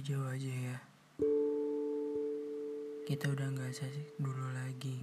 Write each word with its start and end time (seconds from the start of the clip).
jauh 0.00 0.24
aja 0.24 0.48
ya. 0.72 0.78
Kita 3.04 3.28
udah 3.28 3.52
gak 3.52 3.76
asik 3.76 4.16
dulu 4.16 4.46
lagi. 4.56 4.96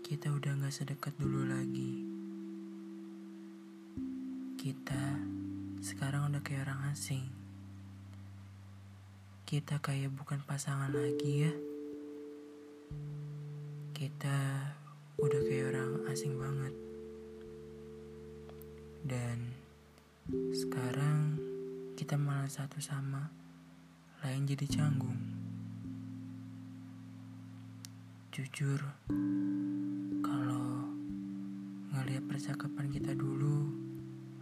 Kita 0.00 0.32
udah 0.32 0.52
gak 0.64 0.72
sedekat 0.72 1.12
dulu 1.20 1.44
lagi. 1.44 2.08
Kita 4.56 5.20
sekarang 5.84 6.32
udah 6.32 6.40
kayak 6.40 6.64
orang 6.64 6.88
asing. 6.96 7.28
Kita 9.44 9.76
kayak 9.84 10.16
bukan 10.16 10.40
pasangan 10.48 10.94
lagi 10.96 11.44
ya. 11.44 11.52
Kita 13.92 14.38
udah 15.20 15.40
kayak 15.44 15.76
orang 15.76 16.08
asing 16.08 16.38
banget. 16.40 16.72
Dan 19.04 19.52
sekarang 20.54 21.39
kita 22.00 22.16
malah 22.16 22.48
satu 22.48 22.80
sama 22.80 23.28
lain 24.24 24.48
jadi 24.48 24.64
canggung. 24.72 25.20
Jujur, 28.32 28.80
kalau 30.24 30.88
ngeliat 31.92 32.24
percakapan 32.24 32.88
kita 32.88 33.12
dulu 33.12 33.68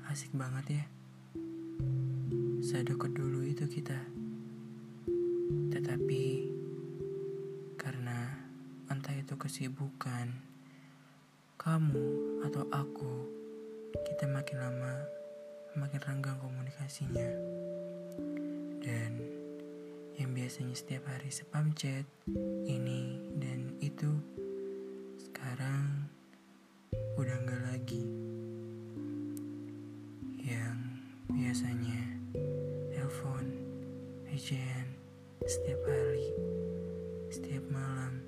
asik 0.07 0.31
banget 0.39 0.79
ya. 0.79 0.84
Sedekat 2.62 3.11
dulu 3.11 3.43
itu 3.43 3.67
kita. 3.67 4.06
Tetapi 5.75 6.25
karena 7.75 8.39
entah 8.86 9.19
itu 9.19 9.34
kesibukan, 9.34 10.31
kamu 11.59 12.06
atau 12.47 12.70
aku, 12.70 13.27
kita 14.06 14.31
makin 14.31 14.62
lama 14.62 15.17
makin 15.89 16.05
renggang 16.05 16.36
komunikasinya. 16.44 17.33
Dan 18.84 19.25
yang 20.20 20.36
biasanya 20.36 20.77
setiap 20.77 21.08
hari 21.08 21.33
spam 21.33 21.72
chat, 21.72 22.05
ini 22.69 23.17
dan 23.41 23.72
itu, 23.80 24.12
sekarang 25.17 26.12
udah 27.17 27.36
enggak 27.41 27.62
lagi. 27.72 28.05
Yang 30.45 30.77
biasanya 31.33 32.02
telepon, 32.92 33.48
ejen, 34.28 34.92
setiap 35.48 35.80
hari, 35.89 36.36
setiap 37.33 37.64
malam, 37.73 38.28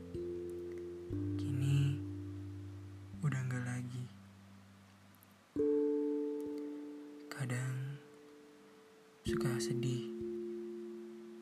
suka 9.31 9.63
sedih, 9.63 10.11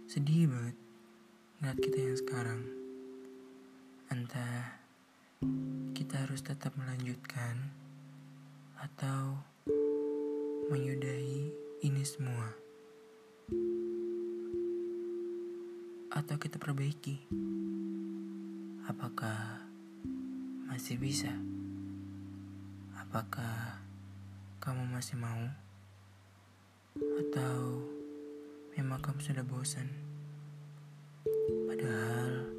sedih 0.05 0.45
banget 0.45 0.77
ngeliat 1.57 1.79
kita 1.81 1.99
yang 2.05 2.19
sekarang. 2.21 2.61
Entah 4.13 4.77
kita 5.97 6.21
harus 6.21 6.45
tetap 6.45 6.77
melanjutkan 6.77 7.73
atau 8.77 9.41
menyudahi 10.69 11.49
ini 11.81 12.05
semua. 12.05 12.53
Atau 16.13 16.37
kita 16.37 16.61
perbaiki. 16.61 17.25
Apakah 18.85 19.65
masih 20.69 21.01
bisa? 21.01 21.33
Apakah 23.01 23.81
kamu 24.61 24.93
masih 24.93 25.17
mau? 25.17 25.68
Atau 26.99 27.87
memang 28.75 28.99
kamu 28.99 29.23
sudah 29.23 29.47
bosan? 29.47 29.87
Padahal 31.71 32.51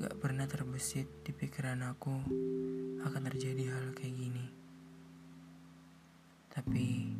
gak 0.00 0.16
pernah 0.16 0.48
terbesit 0.48 1.04
di 1.20 1.36
pikiran 1.36 1.84
aku 1.84 2.16
akan 3.04 3.22
terjadi 3.28 3.76
hal 3.76 3.92
kayak 3.92 4.16
gini. 4.16 4.46
Tapi 6.48 7.12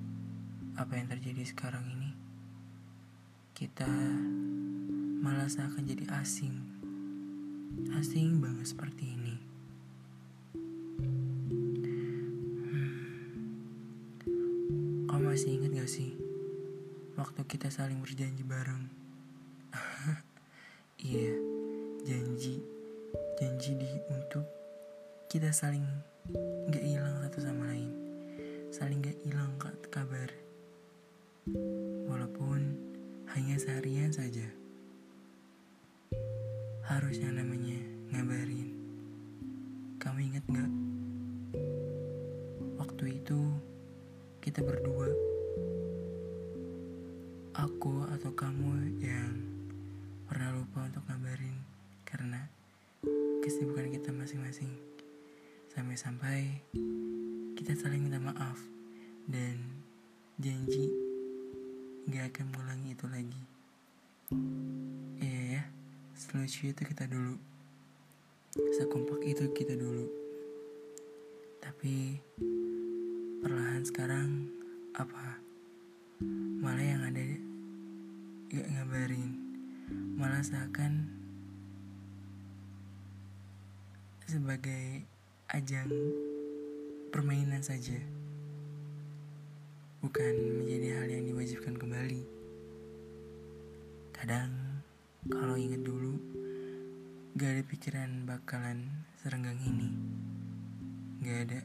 apa 0.80 0.92
yang 0.96 1.12
terjadi 1.12 1.44
sekarang 1.44 1.84
ini? 1.84 2.10
Kita 3.52 3.90
malah 5.20 5.52
seakan 5.52 5.84
jadi 5.84 6.08
asing. 6.16 6.56
Asing 7.92 8.40
banget 8.40 8.72
seperti 8.72 9.20
ini. 9.20 9.57
Masih 15.38 15.54
ingat 15.54 15.70
gak 15.70 15.86
sih 15.86 16.18
waktu 17.14 17.46
kita 17.46 17.70
saling 17.70 18.02
berjanji 18.02 18.42
bareng? 18.42 18.90
iya, 21.14 21.30
janji, 22.02 22.58
janji 23.38 23.78
di 23.78 23.86
untuk 24.10 24.42
kita 25.30 25.54
saling 25.54 25.86
gak 26.74 26.82
hilang 26.82 27.22
satu 27.22 27.38
sama 27.38 27.70
lain, 27.70 27.86
saling 28.74 28.98
gak 28.98 29.14
hilang 29.22 29.54
kabar, 29.94 30.26
walaupun 32.10 32.74
hanya 33.30 33.62
seharian 33.62 34.10
saja. 34.10 34.50
Harus 36.82 37.14
yang 37.22 37.38
namanya 37.38 37.78
ngabarin. 38.10 38.74
Kamu 40.02 40.18
ingat 40.18 40.42
gak? 40.50 40.77
Kamu 48.38 49.02
yang 49.02 49.34
pernah 50.30 50.54
lupa 50.54 50.86
untuk 50.86 51.02
ngabarin 51.10 51.58
karena 52.06 52.46
kesibukan 53.42 53.90
kita 53.90 54.14
masing-masing. 54.14 54.70
Sampai-sampai 55.74 56.62
kita 57.58 57.74
saling 57.74 57.98
minta 57.98 58.22
maaf 58.22 58.62
dan 59.26 59.58
janji 60.38 60.86
gak 62.06 62.30
akan 62.30 62.54
mengulangi 62.54 62.94
itu 62.94 63.06
lagi. 63.10 63.42
Iya 65.18 65.42
ya 65.58 65.62
selucu 66.14 66.70
itu 66.70 66.82
kita 66.86 67.10
dulu. 67.10 67.34
Sekompak 68.78 69.18
itu 69.26 69.50
kita 69.50 69.74
dulu. 69.74 70.06
Tapi 71.58 72.22
perlahan 73.42 73.82
sekarang 73.82 74.46
apa 74.94 75.42
gak 78.48 78.64
ngabarin. 78.64 79.36
Malah 80.16 80.40
seakan 80.40 81.04
sebagai 84.24 85.04
ajang 85.52 85.92
permainan 87.12 87.60
saja. 87.60 88.00
Bukan 90.00 90.64
menjadi 90.64 90.96
hal 90.96 91.06
yang 91.12 91.24
diwajibkan 91.28 91.76
kembali. 91.76 92.24
Kadang 94.16 94.80
kalau 95.28 95.60
ingat 95.60 95.84
dulu 95.84 96.16
gak 97.36 97.52
ada 97.52 97.62
pikiran 97.68 98.24
bakalan 98.24 99.04
serenggang 99.20 99.60
ini. 99.60 99.92
Gak 101.20 101.38
ada. 101.52 101.60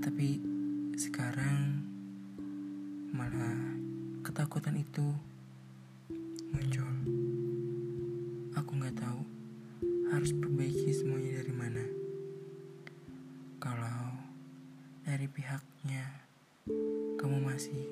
Tapi 0.00 0.40
sekarang 0.96 1.93
malah 3.14 3.54
ketakutan 4.26 4.74
itu 4.74 5.06
muncul. 6.50 6.90
Aku 8.58 8.74
nggak 8.74 8.98
tahu 8.98 9.22
harus 10.10 10.34
perbaiki 10.34 10.90
semuanya 10.90 11.38
dari 11.38 11.54
mana. 11.54 11.84
Kalau 13.62 14.18
dari 15.06 15.30
pihaknya 15.30 16.26
kamu 17.22 17.38
masih 17.38 17.86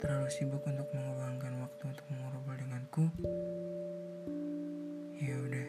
terlalu 0.00 0.32
sibuk 0.32 0.64
untuk 0.64 0.88
mengeluangkan 0.96 1.52
waktu 1.60 1.82
untuk 1.84 2.06
mengobrol 2.08 2.56
denganku, 2.56 3.04
ya 5.20 5.36
udah. 5.44 5.68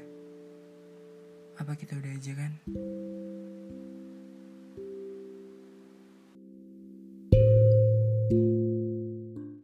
Apa 1.60 1.76
kita 1.76 2.00
udah 2.00 2.16
aja 2.16 2.32
kan? 2.32 2.56